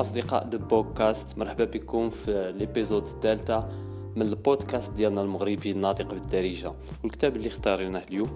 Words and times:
أصدقاء 0.00 0.44
du 0.44 0.58
podcast 0.58 1.38
مرحبا 1.38 1.64
بكم 1.64 2.10
في 2.10 2.52
l'épisode 2.56 3.02
الثالثة 3.02 3.68
من 4.16 4.22
البودكاست 4.22 4.92
ديالنا 4.92 5.22
المغربي 5.22 5.70
الناطق 5.70 6.10
بالدارجة. 6.14 6.72
والكتاب 7.04 7.36
اللي 7.36 7.48
اختاريناه 7.48 8.02
اليوم 8.08 8.28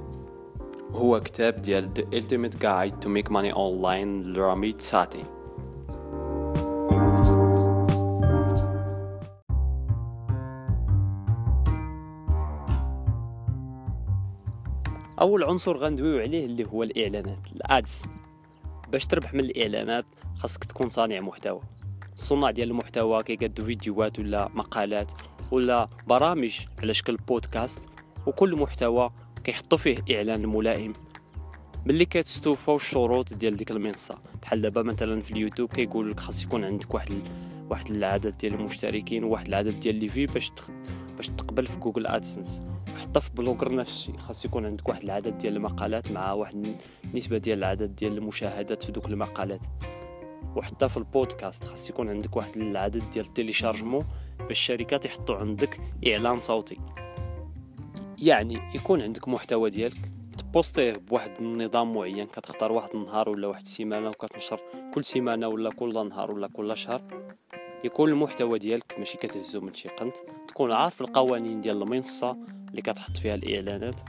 هو 0.90 1.20
كتاب 1.20 1.62
ديال 1.62 1.90
The 1.98 2.02
Ultimate 2.02 2.56
Guide 2.56 3.04
to 3.04 3.08
Make 3.08 3.30
Money 3.32 3.54
Online 3.54 4.26
لراميت 4.26 4.72
سيثي 4.72 5.24
أول 15.20 15.44
عنصر 15.44 15.76
غندويو 15.76 16.20
عليه 16.20 16.46
اللي 16.46 16.64
هو 16.64 16.82
الإعلانات 16.82 17.52
ال 17.56 17.66
ads. 17.66 18.02
باش 18.92 19.06
تربح 19.06 19.34
من 19.34 19.40
الإعلانات 19.40 20.04
خاصك 20.36 20.64
تكون 20.64 20.88
صانع 20.88 21.20
محتوى 21.20 21.60
الصناع 22.14 22.50
ديال 22.50 22.70
المحتوى 22.70 23.22
كيقدوا 23.22 23.64
فيديوهات 23.64 24.18
ولا 24.18 24.48
مقالات 24.54 25.12
ولا 25.50 25.86
برامج 26.06 26.60
على 26.82 26.94
شكل 26.94 27.16
بودكاست 27.16 27.88
وكل 28.26 28.56
محتوى 28.56 29.10
كيحطوا 29.44 29.78
فيه 29.78 30.04
إعلان 30.16 30.46
ملائم 30.46 30.92
ملي 31.86 32.04
كتستوفاو 32.04 32.76
الشروط 32.76 33.34
ديال 33.34 33.56
ديك 33.56 33.70
المنصة 33.70 34.18
بحال 34.42 34.60
دابا 34.60 34.82
مثلا 34.82 35.22
في 35.22 35.30
اليوتيوب 35.30 35.72
كيقول 35.72 36.10
لك 36.10 36.20
خاص 36.20 36.44
يكون 36.44 36.64
عندك 36.64 36.94
واحد. 36.94 37.28
واحد 37.72 37.90
العدد 37.90 38.36
ديال 38.36 38.54
المشتركين 38.54 39.24
وواحد 39.24 39.48
العدد 39.48 39.80
ديال 39.80 39.94
les 39.94 40.08
vues 40.08 40.26
باش 40.26 40.50
تخ... 40.50 40.70
باش 41.16 41.28
تقبل 41.28 41.66
في 41.66 41.76
جوجل 41.76 42.06
ادسنس 42.06 42.60
حتى 43.00 43.20
في 43.20 43.30
بلوغر 43.34 43.74
نفس 43.74 43.92
الشيء 43.92 44.16
خاص 44.16 44.44
يكون 44.44 44.66
عندك 44.66 44.88
واحد 44.88 45.02
العدد 45.02 45.38
ديال 45.38 45.56
المقالات 45.56 46.10
مع 46.10 46.32
واحد 46.32 46.76
النسبة 47.04 47.38
ديال 47.38 47.58
العدد 47.58 47.96
ديال 47.96 48.18
المشاهدات 48.18 48.82
في 48.82 48.92
دوك 48.92 49.06
المقالات. 49.06 49.64
وحتى 50.56 50.88
في 50.88 50.96
البودكاست 50.96 51.64
خاص 51.64 51.90
يكون 51.90 52.08
عندك 52.08 52.36
واحد 52.36 52.56
العدد 52.56 53.10
ديال 53.10 53.24
التيليشارجمون 53.24 54.04
باش 54.38 54.50
الشركات 54.50 55.04
يحطوا 55.04 55.36
عندك 55.36 55.80
إعلان 56.06 56.40
صوتي. 56.40 56.78
يعني 58.18 58.60
يكون 58.74 59.02
عندك 59.02 59.28
محتوى 59.28 59.70
ديالك 59.70 60.10
تبوستيه 60.38 60.92
بواحد 60.92 61.30
النظام 61.40 61.94
معين 61.94 62.26
كتختار 62.26 62.72
واحد 62.72 62.90
النهار 62.94 63.28
ولا 63.28 63.48
واحد 63.48 63.62
السيمانة 63.62 64.08
وكتنشر 64.08 64.60
كل 64.94 65.04
سيمانة 65.04 65.48
ولا 65.48 65.70
كل 65.70 66.08
نهار 66.08 66.30
ولا 66.30 66.48
كل 66.48 66.76
شهر. 66.76 67.31
يكون 67.84 68.10
المحتوى 68.10 68.58
ديالك 68.58 68.94
ماشي 68.98 69.18
كتهزو 69.18 69.60
من 69.60 69.74
شي 69.74 69.88
قنت 69.88 70.16
تكون 70.48 70.72
عارف 70.72 71.00
القوانين 71.00 71.60
ديال 71.60 71.82
المنصة 71.82 72.36
اللي 72.70 72.82
كتحط 72.82 73.16
فيها 73.16 73.34
الإعلانات 73.34 74.00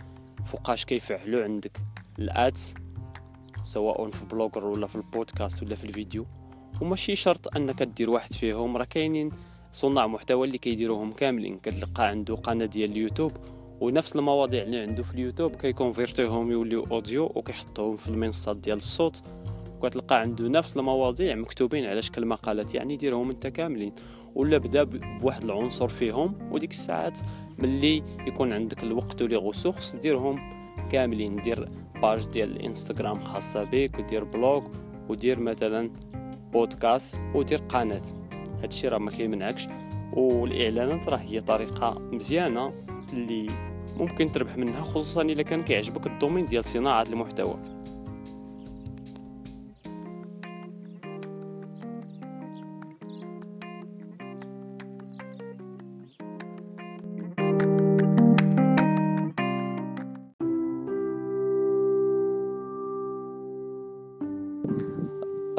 فوقاش 0.46 0.86
كيفعلوا 0.86 1.44
عندك 1.44 1.78
ال 2.20 2.33
ads 2.33 2.74
سواء 3.64 4.10
في 4.10 4.26
بلوجر 4.26 4.66
ولا 4.66 4.88
في 4.88 4.96
البودكاست 4.96 5.64
ولا 5.64 5.76
في 5.76 5.84
الفيديو. 5.84 6.26
وماشي 6.82 7.16
شرط 7.16 7.56
أنك 7.56 7.84
دير 7.84 8.10
واحد 8.10 8.34
فيهم 8.34 8.78
راه 8.78 8.86
كاينين 8.86 9.32
صناع 9.72 10.08
محتوى 10.08 10.48
اللي 10.48 10.58
كيديروهم 10.58 11.12
كاملين. 11.12 11.60
كتلقى 11.60 12.08
عنده 12.08 12.36
قناة 12.36 12.66
ديال 12.66 12.92
اليوتيوب 12.92 13.32
ونفس 13.82 14.16
المواضيع 14.16 14.64
اللي 14.64 14.78
عنده 14.80 15.04
في 15.04 15.14
اليوتيوب 15.14 15.56
كيكونفيرتيهم 15.56 16.52
يوليو 16.52 16.88
audio 16.92 17.32
وكيحطوهم 17.36 17.98
في 17.98 18.08
المنصات 18.08 18.58
ديال 18.58 18.78
الصوت. 18.78 19.24
وكتلقى 19.84 20.20
عنده 20.20 20.48
نفس 20.48 20.78
المواضيع 20.78 21.36
مكتوبين 21.36 21.86
على 21.86 22.02
شكل 22.02 22.26
مقالات 22.26 22.76
يعني 22.76 22.98
ديرهم 22.98 23.30
انت 23.30 23.48
كاملين 23.48 23.94
ولا 24.36 24.58
بدا 24.58 24.84
بواحد 24.84 25.44
العنصر 25.44 25.88
فيهم 25.88 26.52
وديك 26.52 26.72
الساعات 26.72 27.20
ملي 27.60 28.04
يكون 28.28 28.54
عندك 28.54 28.84
الوقت 28.84 29.22
و 29.22 29.25
les 29.25 29.36
ressources 29.36 29.96
ديرهم 29.96 30.40
كاملين. 30.92 31.36
دير 31.36 31.70
page 32.02 32.26
ديال 32.26 32.52
الانستغرام 32.52 33.20
خاصة 33.20 33.64
بك 33.64 34.00
ودير 34.00 34.24
blog 34.24 34.64
ودير 35.10 35.40
مثلا 35.40 35.90
بودكاست 36.54 37.16
ودير 37.36 37.58
قناة. 37.58 38.02
هادشي 38.62 38.88
راه 38.88 38.98
ما 38.98 39.12
كيمنعكش. 39.12 39.68
والإعلانات 40.14 41.10
راه 41.10 41.18
هي 41.18 41.42
طريقة 41.42 42.00
مزيانة 42.00 42.74
اللي 43.14 43.48
ممكن 43.98 44.32
تربح 44.32 44.58
منها 44.58 44.82
خصوصا 44.82 45.22
إلا 45.22 45.44
كان 45.44 45.64
كيعجبك 45.64 46.08
ال 46.08 46.13
domaine 46.13 46.46
ديال 46.46 46.64
صناعة 46.64 47.04
المحتوى. 47.04 47.56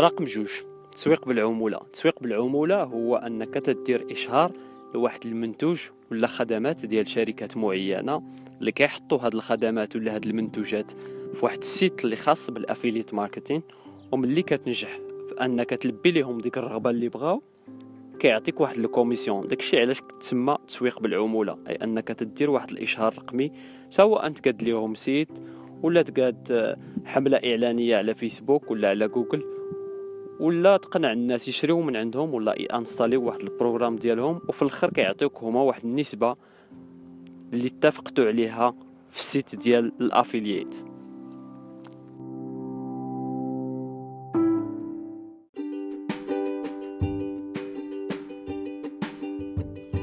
رقم 0.00 0.24
جوج. 0.24 0.50
تسويق 0.92 1.28
بالعمولة. 1.28 1.76
التسويق 1.76 2.22
بالعمولة 2.22 2.82
هو 2.82 3.16
أنك 3.16 3.54
تدير 3.54 4.06
إشهار 4.10 4.52
لواحد 4.94 5.26
المنتوج 5.26 5.80
ولا 6.10 6.26
خدمات 6.26 6.86
ديال 6.86 7.08
شركات 7.08 7.56
معينة 7.56 8.22
اللي 8.60 8.72
كيحطوا 8.72 9.18
هاد 9.18 9.34
الخدمات 9.34 9.96
ولا 9.96 10.14
هاد 10.14 10.24
المنتوجات 10.26 10.90
في 11.34 11.44
واحد 11.44 11.58
ال 11.58 11.68
site 11.68 12.04
اللي 12.04 12.16
خاص 12.16 12.50
بال 12.50 12.62
affiliate 12.62 13.14
marketing 13.14 13.62
وملي 14.12 14.42
كتنجح 14.42 14.98
في 15.28 15.44
أنك 15.44 15.70
تلبي 15.70 16.10
لهم 16.10 16.38
ديك 16.38 16.58
الرغبة 16.58 16.90
اللي 16.90 17.08
بغاو 17.08 17.42
كيعطيك 18.18 18.60
واحد 18.60 18.78
ال 18.78 18.84
commission. 18.84 19.46
داكشي 19.46 19.80
علاش 19.80 20.00
تسمى 20.20 20.56
تسويق 20.68 21.00
بالعمولة؟ 21.00 21.58
أي 21.68 21.74
أنك 21.74 22.08
تدير 22.08 22.50
واحد 22.50 22.70
الإشهار 22.70 23.12
الرقمي 23.12 23.52
سواء 23.90 24.28
تقاد 24.28 24.62
ليهم 24.62 24.94
site 24.94 25.28
ولا 25.82 26.02
تقاد 26.02 26.76
حملة 27.04 27.36
إعلانية 27.36 27.96
على 27.96 28.14
فيسبوك 28.14 28.70
ولا 28.70 28.88
على 28.88 29.08
جوجل 29.08 29.44
ولا 30.40 30.76
تقنع 30.76 31.12
الناس 31.12 31.48
يشريو 31.48 31.80
من 31.80 31.96
عندهم 31.96 32.34
ولا 32.34 32.54
يانستاليو 32.62 33.22
واحد 33.22 33.40
ال 33.40 33.46
programme 33.46 33.96
ديالهم 33.96 34.40
وفي 34.48 34.62
الآخر 34.62 34.90
كيعطيوك 34.90 35.42
هما 35.42 35.62
واحد 35.62 35.84
النسبة 35.84 36.36
اللي 37.52 37.66
اتفقتوا 37.66 38.24
عليها 38.24 38.74
في 39.10 39.18
ال 39.18 39.26
site 39.26 39.54
ديال 39.54 39.92
ال 40.00 40.08
affiliate. 40.08 40.84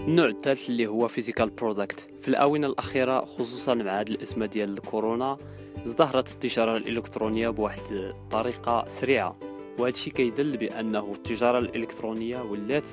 النوع 0.07 0.27
الثالث 0.27 0.69
اللي 0.69 0.87
هو 0.87 1.07
physical 1.07 1.49
product 1.49 2.09
في 2.21 2.27
الآونة 2.27 2.67
الأخيرة 2.67 3.25
خصوصا 3.25 3.73
مع 3.73 3.99
هذه 3.99 4.09
الازمه 4.09 4.45
ديال 4.45 4.73
الكورونا 4.73 5.37
ازدهرت 5.85 6.33
التجاره 6.33 6.77
الإلكترونية 6.77 7.49
بواحد 7.49 7.91
الطريقة 7.91 8.87
سريعة. 8.87 9.50
وهذا 9.79 9.93
الشيء 9.95 10.13
كيدل 10.13 10.57
بأنه 10.57 11.11
التجارة 11.15 11.59
الإلكترونية 11.59 12.41
ولات 12.41 12.87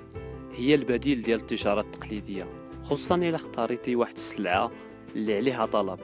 هي 0.57 0.75
البديل 0.75 1.23
ديال 1.23 1.41
التجارة 1.41 1.81
التقليدية 1.81 2.47
خصوصا 2.85 3.15
إلا 3.15 3.37
اختاريتي 3.37 3.97
واحد 3.97 4.15
السلعة 4.15 4.71
اللي 5.17 5.37
عليها 5.37 5.67
طلب. 5.67 6.01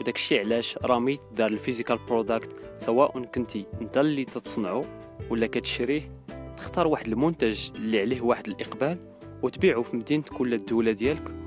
وداك 0.00 0.16
الشيء 0.16 0.40
علاش 0.40 0.78
راميت 0.78 1.20
دار 1.36 1.50
ال 1.50 1.55
physical 1.55 1.98
product 2.08 2.50
سواء 2.78 3.24
كنتي 3.24 3.66
أنت 3.82 3.98
اللي 3.98 4.24
تتصنعو 4.24 4.84
ولا 5.30 5.46
كتشريه 5.46 6.12
تختار 6.56 6.86
واحد 6.86 7.06
المنتج 7.08 7.70
اللي 7.76 8.00
عليه 8.00 8.20
واحد 8.20 8.48
الإقبال 8.48 8.98
وتبيعه 9.42 9.82
في 9.82 9.96
مدينتك 9.96 10.40
ولا 10.40 10.56
الدولة 10.56 10.92
ديالك 10.92 11.41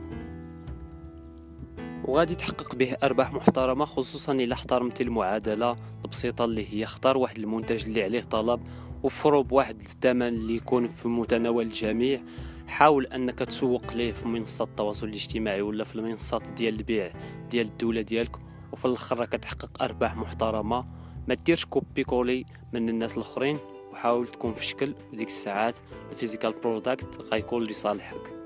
وغادي 2.08 2.36
تحقق 2.36 2.75
به 2.75 2.96
أرباح 3.04 3.34
محترمة 3.34 3.86
خصوصا 3.86 4.34
إلا 4.34 4.54
احترمتي 4.54 5.04
المعادلة 5.04 5.75
البسيطه 6.06 6.46
اللي 6.46 6.74
هي 6.74 6.84
اختار 6.84 7.18
واحد 7.18 7.38
المنتج 7.38 7.86
اللي 7.86 8.04
عليه 8.04 8.22
طلب 8.22 8.62
وفرو 9.04 9.44
بواحد 9.44 9.81
الثمن 9.81 10.28
اللي 10.28 10.56
يكون 10.56 10.88
في 10.88 11.07
متناول 11.07 11.66
الجميع. 11.66 12.22
حاول 12.68 13.06
أنك 13.06 13.40
تسوق 13.40 13.94
ليه 13.94 14.12
في 14.12 14.28
منصات 14.28 14.68
التواصل 14.68 15.07
الاجتماعي 15.07 15.62
ولا 15.62 15.84
في 15.84 15.96
المنصات 15.96 16.48
ديال 16.48 16.75
البيع 16.75 17.12
ديال 17.52 17.66
الدولة 17.68 18.02
ديالك 18.02 18.36
وفي 18.72 18.86
الأخر 18.86 19.25
كتحقق 19.25 19.84
أرباح 19.84 20.18
محترمة. 20.18 20.84
ما 21.28 21.36
ديرش 21.36 21.66
copier-coller 21.66 22.45
من 22.74 22.90
الناس 22.90 23.18
الآخرين 23.18 23.58
وحاول 23.92 24.28
تكون 24.28 24.54
في 24.54 24.66
شكل 24.66 24.94
وديك 25.13 25.28
الساعات. 25.28 25.78
ال 26.12 26.16
physical 26.16 26.54
product 26.63 27.22
غيكون 27.31 27.63
لصالحك. 27.63 28.44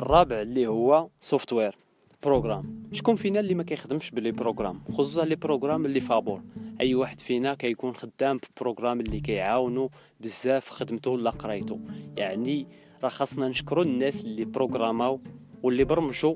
الرابع 0.00 0.42
اللي 0.42 0.66
هو 0.66 1.08
software 1.20 1.76
program 2.22 2.82
شكون 2.92 3.16
فينا 3.16 3.40
اللي 3.40 3.54
ما 3.54 3.62
كيخدمش 3.62 4.10
ب 4.10 4.15
les 4.15 4.30
programmes 4.30 4.80
خصوصا 4.92 5.24
les 5.24 5.36
programmes 5.36 5.86
اللي 5.86 6.00
فابور 6.00 6.42
أي 6.80 6.94
واحد 6.94 7.20
فينا 7.20 7.54
كيكون 7.54 7.94
خدام 7.94 8.40
ب 8.56 8.60
programmes 8.60 9.00
اللي 9.00 9.20
كيعاونو 9.20 9.90
بزاف 10.20 10.68
خدمته 10.68 11.10
ولا 11.10 11.30
قرايته. 11.30 11.80
يعني 12.16 12.66
راه 13.02 13.08
خاصنا 13.08 13.48
نشكروا 13.48 13.84
الناس 13.84 14.24
اللي 14.24 14.44
بروغراماو 14.44 15.20
واللي 15.62 15.84
برمجوا 15.84 16.34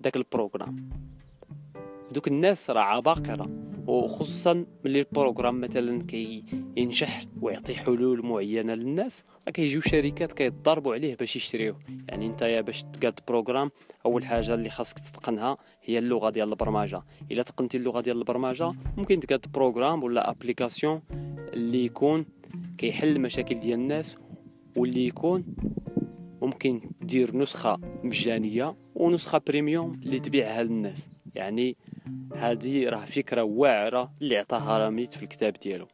داك 0.00 0.16
ال 0.16 0.23
programme 0.23 0.90
دوك 2.12 2.28
الناس 2.28 2.70
راه 2.70 2.80
عباقرة. 2.80 3.65
وخصوصا 3.86 4.66
ملي 4.84 5.00
ال 5.00 5.06
programme 5.06 5.60
مثلا 5.60 6.02
كي 6.02 6.44
ينجح 6.76 7.24
ويعطي 7.40 7.74
حلول 7.74 8.26
معينة 8.26 8.74
للناس 8.74 9.24
كيجيو 9.54 9.80
شركات 9.80 10.32
كيتضاربوا 10.32 10.94
عليه 10.94 11.16
باش 11.16 11.36
يشريوه 11.36 11.78
يعني 12.08 12.26
انت 12.26 12.42
يا 12.42 12.60
باش 12.60 12.82
تقاد 12.82 13.20
programme 13.28 13.70
أول 14.06 14.24
حاجة 14.24 14.54
اللي 14.54 14.70
خاصك 14.70 14.98
تتقنها 14.98 15.56
هي 15.84 15.98
اللغة 15.98 16.30
ديال 16.30 16.48
البرمجة. 16.48 17.02
إلا 17.30 17.42
تقنتي 17.42 17.76
اللغة 17.76 18.00
ديال 18.00 18.18
البرمجة 18.18 18.72
ممكن 18.96 19.20
تقاد 19.20 19.46
programme 19.54 20.02
ولا 20.02 20.30
application 20.30 21.02
اللي 21.52 21.84
يكون 21.84 22.26
كيحل 22.78 23.20
مشاكل 23.20 23.58
ديال 23.58 23.78
الناس 23.78 24.16
واللي 24.76 25.06
يكون 25.06 25.44
ممكن 26.42 26.80
دير 27.00 27.36
نسخة 27.36 27.78
مجانية 28.04 28.76
ونسخة 28.94 29.40
premium 29.46 29.94
اللي 29.94 30.20
تبيعها 30.20 30.62
للناس. 30.62 31.08
يعني 31.34 31.76
هذه 32.36 32.88
راه 32.88 33.04
فكرة 33.04 33.42
واعرة 33.42 34.12
اللي 34.22 34.36
عطاها 34.38 34.78
راميت 34.78 35.12
في 35.12 35.22
الكتاب 35.22 35.52
ديالو. 35.52 35.86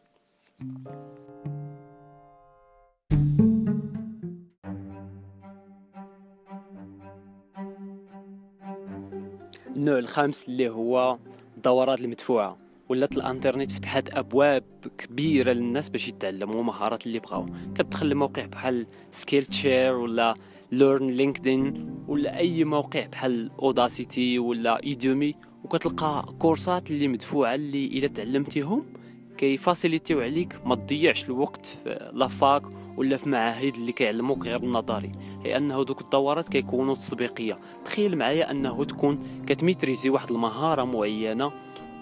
النوع 9.76 9.98
الخامس 9.98 10.48
اللي 10.48 10.68
هو 10.68 11.18
الدورات 11.56 12.00
المدفوعة. 12.00 12.61
ولات 12.92 13.16
الانترنت 13.16 13.70
فتحت 13.70 14.14
ابواب 14.14 14.64
كبيرة 14.98 15.52
للناس 15.52 15.88
باش 15.88 16.08
يتعلموا 16.08 16.62
مهارات 16.62 17.06
اللي 17.06 17.18
بغاو. 17.18 17.46
كتدخل 17.74 18.08
لموقع 18.08 18.46
بحال 18.46 18.86
Skillshare 19.10 19.94
ولا 19.94 20.34
LinkedIn 20.72 21.06
Learning 21.06 21.94
ولا 22.08 22.38
أي 22.38 22.64
موقع 22.64 23.06
بحال 23.06 23.50
Udacity 23.58 24.38
ولا 24.38 24.82
Udemy 24.82 25.34
وكتلقى 25.64 26.34
كورسات 26.38 26.90
اللي 26.90 27.08
مدفوعة 27.08 27.54
اللي 27.54 27.86
إلا 27.86 28.06
تعلمتيهم 28.06 28.84
كي 29.38 29.53
faciliteو 29.53 30.20
عليك 30.20 30.66
ما 30.66 30.74
تضيعش 30.74 31.24
الوقت 31.24 31.66
في 31.66 32.10
la 32.12 32.32
fac 32.32 32.62
ولا 32.96 33.16
في 33.16 33.28
معاهد 33.28 33.76
اللي 33.76 33.92
كيعلموك 33.92 34.44
غير 34.44 34.62
النظري. 34.62 35.12
هي 35.44 35.56
انه 35.56 35.84
دوك 35.84 36.00
الدورات 36.00 36.48
كيكونوا 36.48 36.94
تطبيقية. 36.94 37.56
تخيل 37.84 38.16
معايا 38.16 38.50
أنه 38.50 38.84
تكون 38.84 39.18
كتميتريزي 39.46 40.10
واحد 40.10 40.30
المهارة 40.30 40.84
معينة 40.84 41.52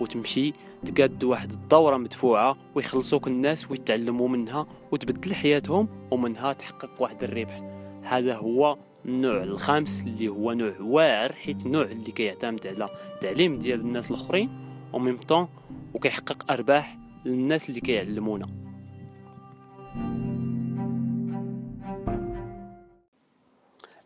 وتمشي 0.00 0.52
تقاد 0.84 1.24
واحد 1.24 1.52
الدورة 1.52 1.96
مدفوعة 1.96 2.56
ويخلصوك 2.74 3.28
الناس 3.28 3.70
ويتعلموا 3.70 4.28
منها 4.28 4.66
وتبدل 4.92 5.34
حياتهم 5.34 5.88
ومنها 6.10 6.52
تحقق 6.52 7.02
واحد 7.02 7.24
الربح. 7.24 7.60
هذا 8.02 8.36
هو 8.36 8.78
النوع 9.04 9.42
الخامس 9.42 10.04
اللي 10.06 10.28
هو 10.28 10.52
نوع 10.52 10.74
واعر 10.80 11.32
حيت 11.32 11.66
النوع 11.66 11.84
اللي 11.84 12.12
كيعتمد 12.12 12.66
على 12.66 12.88
التعليم 13.14 13.58
ديال 13.58 13.80
الناس 13.80 14.10
الآخرين 14.10 14.50
وميم 14.92 15.16
طون 15.16 15.48
وكيحقق 15.94 16.52
أرباح 16.52 16.98
للناس 17.24 17.68
اللي 17.68 17.80
كيعلمونا. 17.80 18.46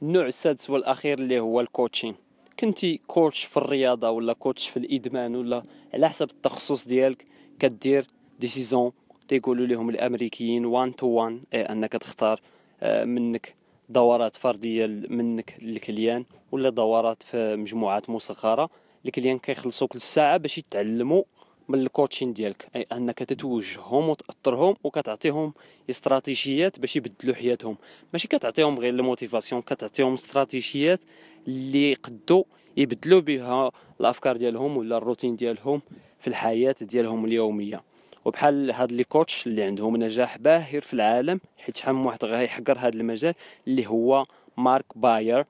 النوع 0.03 0.27
السادس 0.27 0.71
والأخير 0.71 1.19
اللي 1.19 1.41
هو 1.41 1.61
ال 1.61 1.67
coaching 1.67 2.15
كنتي 2.61 3.01
coach 3.07 3.45
في 3.45 3.57
الرياضة 3.57 4.11
ولا 4.11 4.33
coach 4.33 4.69
في 4.69 4.77
الإدمان 4.77 5.37
ولا 5.37 5.65
على 5.95 6.09
حسب 6.09 6.31
التخصص 6.31 6.89
ديالك 6.89 7.25
كدير 7.59 8.07
des 8.41 8.55
sessions 8.55 8.93
تيقولوا 9.29 9.67
لهم 9.67 9.91
الأمريكيين 9.91 10.65
one 10.65 10.97
to 10.97 11.07
one 11.07 11.43
أنك 11.55 11.93
تختار 11.93 12.41
آه، 12.83 13.05
منك 13.05 13.55
دورات 13.89 14.37
فردية 14.37 14.87
منك 15.09 15.57
لل 15.63 15.78
client 15.78 16.25
ولا 16.53 16.71
دورات 16.71 17.23
في 17.23 17.57
مجموعات 17.57 18.11
مصغره 18.11 18.71
les 19.07 19.17
clients 19.17 19.39
كيخلصوك 19.39 19.97
الساعة 19.97 20.37
باش 20.37 20.59
يتعلموا 20.59 21.23
من 21.69 21.79
ال 21.79 21.85
coaching 21.85 22.33
ديالك 22.33 22.69
أي 22.77 22.87
أنك 22.93 23.19
تتوجههم 23.19 24.09
وتأثرهم 24.09 24.77
وكتعطيهم 24.85 25.55
استراتيجيات 25.91 26.79
باش 26.79 26.97
يبدلوا 26.97 27.35
حياتهم. 27.35 27.77
ماشي 28.13 28.29
كتعطيهم 28.29 28.79
غير 28.79 28.95
la 28.95 29.06
motivation 29.06 29.63
كتعطيهم 29.63 30.13
استراتيجيات 30.13 31.01
اللي 31.49 31.91
يقدوا 31.91 32.45
يبدلوا 32.77 33.21
بها 33.21 33.71
الأفكار 34.01 34.37
ديالهم 34.37 34.77
ولا 34.77 34.97
الروتين 34.97 35.37
ديالهم 35.37 35.83
في 36.21 36.27
الحياة 36.27 36.75
ديالهم 36.81 37.25
اليومية. 37.25 37.83
وبحال 38.25 38.71
هاد 38.71 38.93
les 38.93 39.05
coachs 39.05 39.47
اللي 39.47 39.63
عندهم 39.63 39.97
نجاح 39.97 40.39
باهر 40.39 40.81
في 40.81 40.95
العالم 40.95 41.41
حيت 41.59 41.77
شحال 41.77 41.95
من 41.95 42.07
واحد 42.07 42.25
غيحقر 42.25 42.79
هاد 42.79 42.95
المجال 42.95 43.35
اللي 43.67 43.87
هو 43.87 44.25
مارك 44.57 44.87
باير. 44.97 45.45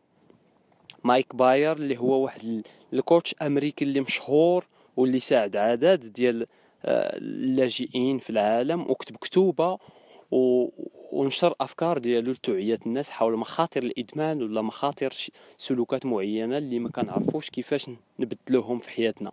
مايك 1.05 1.37
باير 1.37 1.76
اللي 1.76 1.99
هو 1.99 2.25
واحد 2.25 2.62
ال 2.92 3.00
coach 3.00 3.34
أمريكي 3.43 3.84
اللي 3.84 4.00
مشهور 4.00 4.67
واللي 4.96 5.19
ساعد 5.19 5.56
عدد 5.56 6.12
ديال 6.12 6.46
آه، 6.85 7.17
اللاجئين 7.17 8.19
في 8.19 8.31
العالم 8.31 8.81
وكتب 8.81 9.17
كتوبة 9.17 9.79
و... 10.31 10.69
ونشر 11.12 11.55
أفكار 11.61 11.99
ديالو 11.99 12.32
لتوعية 12.32 12.79
الناس 12.87 13.11
حول 13.11 13.37
مخاطر 13.37 13.82
الإدمان 13.82 14.43
ولا 14.43 14.62
مخاطر 14.62 15.12
سلوكات 15.58 16.06
معينة 16.06 16.58
اللي 16.58 16.79
ما 16.79 16.88
كنعرفوش 16.88 17.50
كيفاش 17.50 17.91
نبدلوهم 18.19 18.79
في 18.79 18.91
حياتنا. 18.91 19.32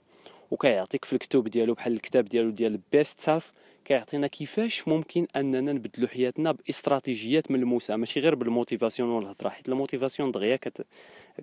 وكيعطيك 0.51 1.05
في 1.05 1.13
الكتب 1.13 1.43
ديالو 1.43 1.73
بحال 1.73 1.93
الكتاب 1.93 2.25
ديالو 2.25 2.49
ديال 2.49 2.79
Best 2.91 3.19
Self 3.19 3.53
كيعطينا 3.85 4.27
كيفاش 4.27 4.87
ممكن 4.87 5.27
أننا 5.35 5.73
نبدلو 5.73 6.07
حياتنا 6.07 6.51
باستراتيجيات 6.51 7.51
ملموسه 7.51 7.95
ماشي 7.95 8.19
غير 8.19 8.35
ب 8.35 8.41
la 8.41 8.52
motivation 8.52 9.09
والهضرة 9.09 9.49
حيت 9.49 9.69
la 9.69 9.80
motivation 9.80 10.31
دغيا 10.31 10.55
كت... 10.55 10.85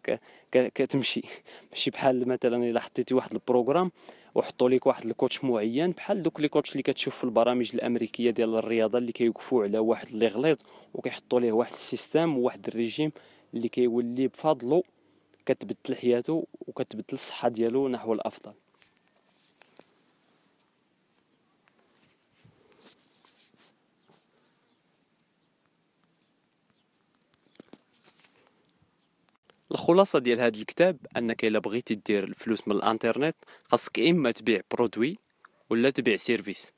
ك... 0.05 0.21
ك... 0.53 0.73
كتمشي. 0.73 1.23
ماشي 1.71 1.91
بحال 1.91 2.29
مثلا 2.29 2.71
إلا 2.71 2.81
حطيتي 2.81 3.15
واحد 3.15 3.33
ال 3.33 3.38
programme 3.38 3.91
وحطوا 4.35 4.69
لك 4.69 4.87
واحد 4.87 5.05
ال 5.07 5.13
coach 5.13 5.45
معين 5.45 5.91
بحال 5.91 6.23
دوك 6.23 6.41
les 6.41 6.49
coachs 6.49 6.73
اللي 6.73 6.83
كتشوف 6.83 7.17
في 7.17 7.25
البرامج 7.25 7.71
الأمريكية 7.75 8.31
ديال 8.31 8.55
الرياضة 8.55 8.99
اللي 8.99 9.13
كيوقفوا 9.13 9.65
على 9.65 9.79
واحد 9.79 10.09
اللي 10.09 10.29
غليظ 10.29 10.57
وكيحطوا 10.95 11.41
ليه 11.41 11.53
واحد 11.53 11.73
ال 11.73 11.81
système 11.81 12.39
وواحد 12.39 12.69
الريجيم 12.69 13.13
اللي 13.55 13.69
كيولي 13.69 14.29
بفضله 14.29 14.83
كتبدل 15.47 15.97
حياته 15.97 16.47
وكتبدل 16.67 17.05
الصحة 17.13 17.49
ديالو 17.49 17.89
نحو 17.89 18.13
الأفضل. 18.13 18.53
الخلاصة 29.73 30.19
ديال 30.19 30.41
هذا 30.41 30.57
الكتاب 30.59 30.97
أنك 31.17 31.45
إلا 31.45 31.59
بغيتي 31.59 31.95
دير 31.95 32.25
الفلوس 32.25 32.69
من 32.69 32.77
الانترنت 32.77 33.37
خاصك 33.65 33.99
إما 33.99 34.31
تبيع 34.31 34.61
produit 34.71 35.17
ولا 35.71 35.91
تبيع 35.91 36.17
service. 36.17 36.73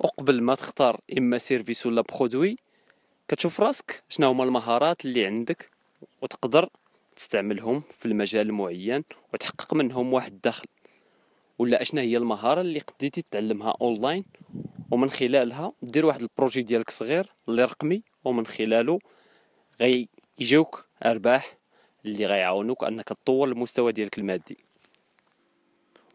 وقبل 0.00 0.42
ما 0.42 0.54
تختار 0.54 1.00
إما 1.18 1.38
service 1.38 1.86
ولا 1.86 2.02
produit 2.02 2.56
كتشوف 3.28 3.60
راسك 3.60 4.02
شنو 4.08 4.30
هما 4.30 4.44
المهارات 4.44 5.04
اللي 5.04 5.26
عندك 5.26 5.70
وتقدر 6.22 6.68
تستعملهم 7.16 7.80
في 7.90 8.06
المجال 8.06 8.46
المعين 8.46 9.04
وتحقق 9.34 9.74
منهم 9.74 10.12
واحد 10.12 10.32
الدخل. 10.32 10.66
ولا 11.58 11.82
أشنا 11.82 12.00
هي 12.00 12.16
المهارة 12.16 12.60
اللي 12.60 12.78
قديتي 12.78 13.22
تعلمها 13.30 13.74
أونلاين 13.80 14.24
ومن 14.90 15.10
خلالها 15.10 15.72
دير 15.82 16.06
واحد 16.06 16.22
ال 16.22 16.28
projet 16.28 16.62
ديالك 16.62 16.90
صغير 16.90 17.32
اللي 17.48 17.64
رقمي 17.64 18.02
ومن 18.24 18.46
خلاله 18.46 18.98
غي 19.80 20.08
يجوك 20.38 20.86
أرباح 21.04 21.56
اللي 22.04 22.26
غيعاونوك 22.26 22.84
أنك 22.84 23.08
تطور 23.08 23.48
المستوى 23.48 23.92
ديالك 23.92 24.18
المادي. 24.18 24.58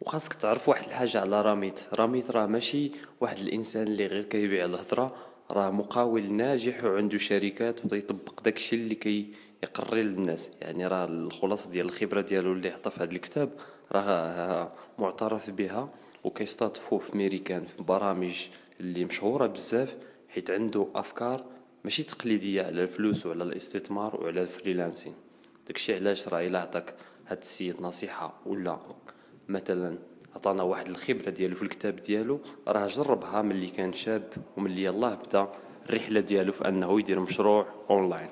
وخاصك 0.02 0.34
تعرف 0.34 0.70
واحد 0.70 0.86
الحاجة 0.86 1.20
على 1.20 1.42
راميت. 1.42 1.80
راميت 1.94 2.32
راه 2.32 2.46
ماشي 2.46 2.92
واحد 3.22 3.38
الإنسان 3.38 3.88
اللي 3.88 4.08
غير 4.08 4.24
كيبيع 4.24 4.66
الهضرة 4.66 5.16
راه 5.52 5.72
مقاول 5.72 6.34
ناجح 6.34 6.84
وعنده 6.84 7.18
شركات 7.18 7.94
ويطبق 7.94 8.42
داكشي 8.42 8.76
اللي 8.76 8.96
كي 8.96 9.32
يقري 9.64 10.04
للناس. 10.04 10.52
يعني 10.62 10.88
راه 10.88 11.06
الخلاصة 11.06 11.70
ديال 11.70 11.86
الخبرة 11.86 12.22
ديالو 12.22 12.54
اللي 12.54 12.72
حطها 12.72 12.90
في 12.90 13.04
هذا 13.04 13.12
الكتاب 13.12 13.50
راه 13.92 14.72
معترف 15.00 15.50
بها 15.50 15.90
وكيستضفوه 16.24 17.00
في 17.00 17.18
ميريكان 17.18 17.66
في 17.66 17.84
برامج 17.84 18.48
اللي 18.80 19.06
مشهورة 19.06 19.48
بزاف 19.48 19.96
حيت 20.30 20.52
عنده 20.52 20.88
أفكار 20.96 21.46
ماشي 21.84 22.04
تقليدية 22.04 22.64
على 22.64 22.84
الفلوس 22.84 23.26
وعلى 23.26 23.44
الاستثمار 23.44 24.24
وعلى 24.24 24.42
ال 24.42 24.47
freelancing. 24.47 25.14
داكشي 25.68 25.96
علاش 25.96 26.28
راه 26.28 26.48
الا 26.48 26.60
عطاك 26.60 26.96
هاد 27.28 27.38
السيد 27.38 27.82
نصيحة 27.82 28.42
ولا 28.46 28.80
مثلا 29.48 29.98
عطانا 30.36 30.64
واحد 30.64 30.88
الخبرة 30.88 31.30
ديالو 31.30 31.56
في 31.56 31.62
الكتاب 31.62 31.96
ديالو 31.96 32.40
راه 32.68 32.88
جربها 32.88 33.42
ملي 33.42 33.68
كان 33.68 33.94
شاب 33.94 34.24
وملي 34.58 34.84
يلاه 34.84 35.16
بدا 35.16 35.48
الرحلة 35.90 36.20
ديالو 36.20 36.52
في 36.52 36.68
أنه 36.68 37.00
يدير 37.00 37.20
مشروع 37.20 37.68
أونلاين. 37.90 38.30